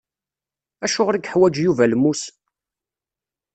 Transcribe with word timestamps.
Acuɣer 0.85 1.15
i 1.15 1.19
yeḥwaǧ 1.23 1.55
Yuba 1.59 1.83
lmus? 1.91 2.21